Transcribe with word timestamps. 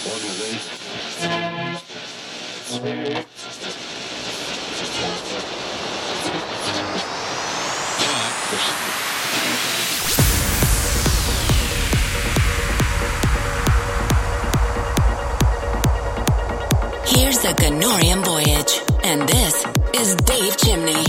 Here's 0.00 0.16
a 17.44 17.52
Ganorian 17.52 18.24
Voyage, 18.24 18.80
and 19.04 19.28
this 19.28 19.66
is 19.92 20.16
Dave 20.16 20.56
Chimney. 20.56 21.04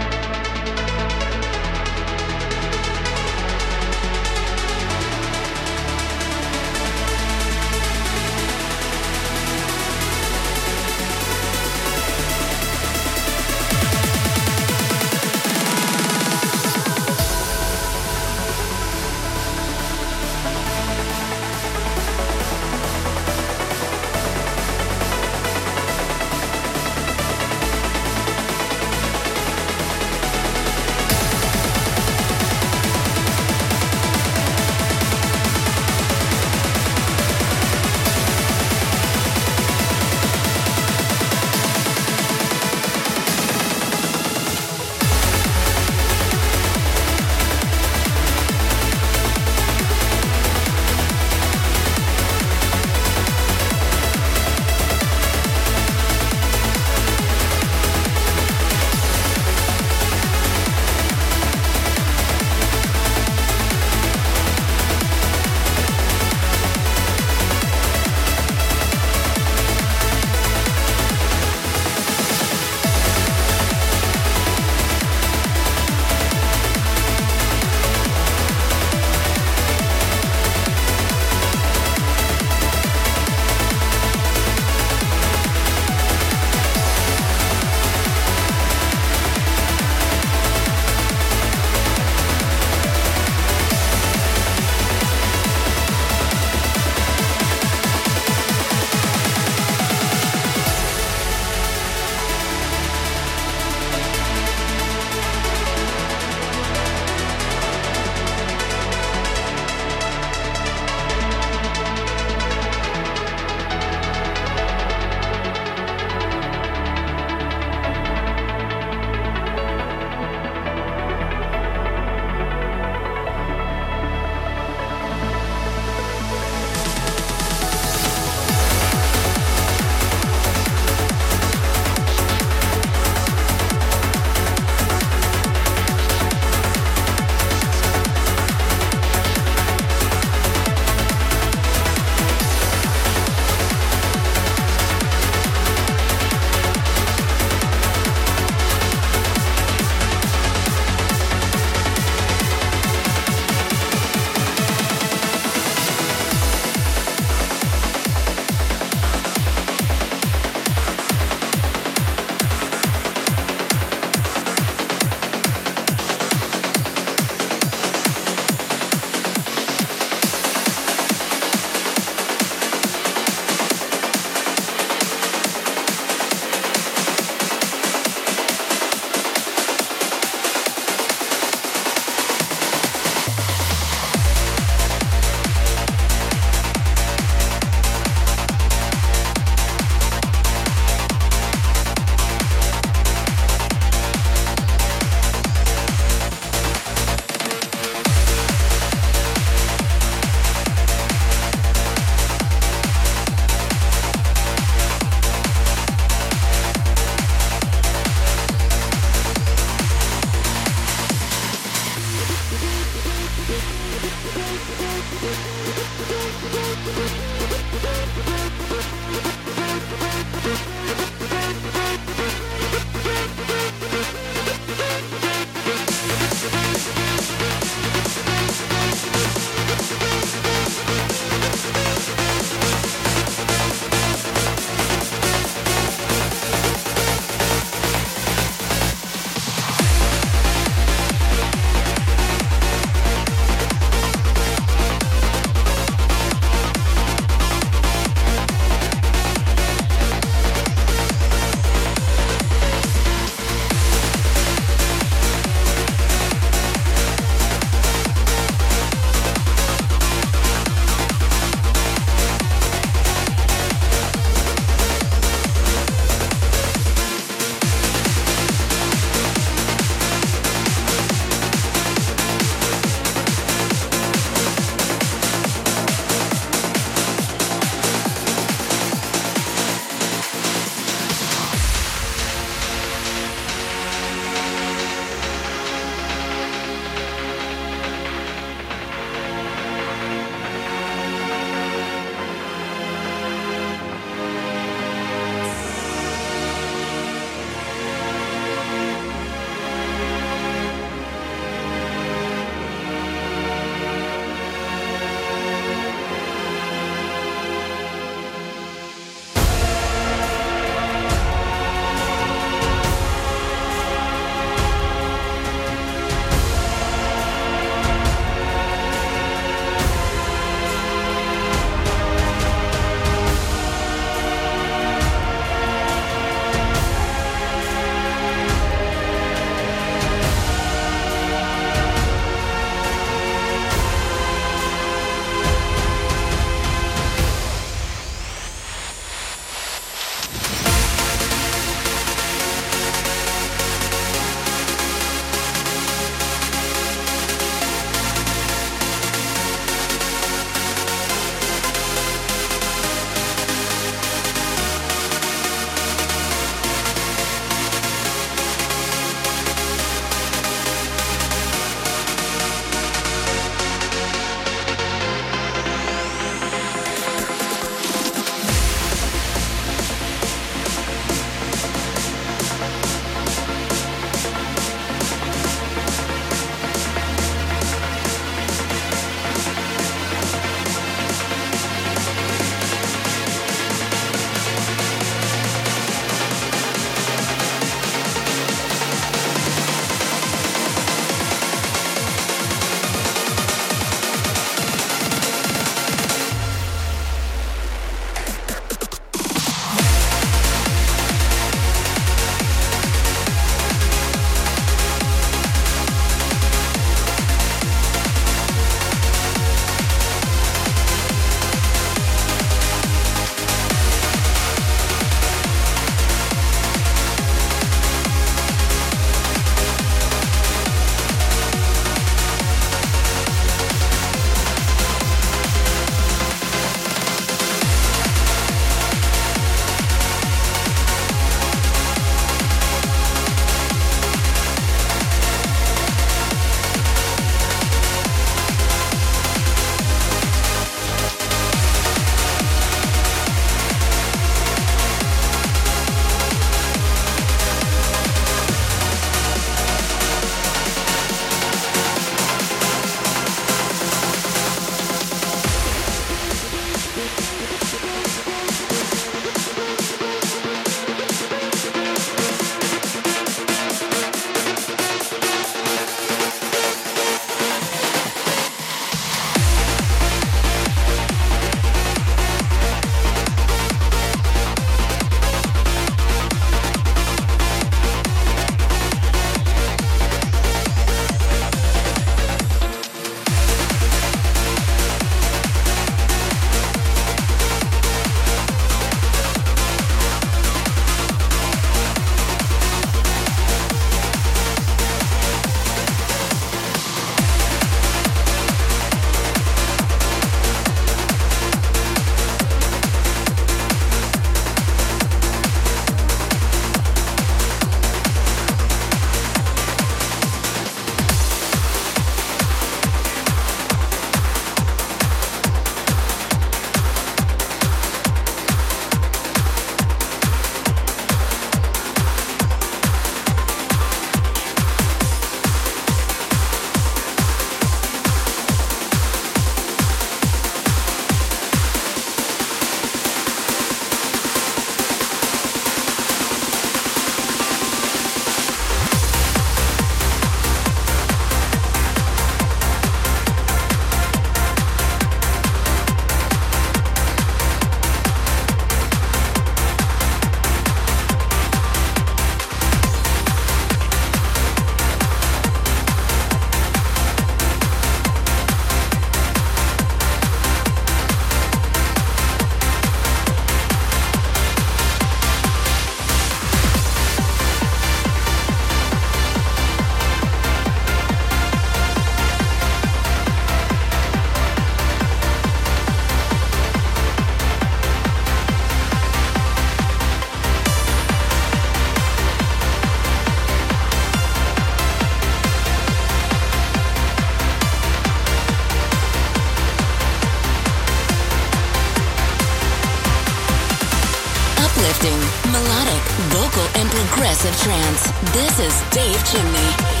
Trance. 597.57 598.11
This 598.33 598.59
is 598.59 598.89
Dave 598.91 599.23
Chimney. 599.25 600.00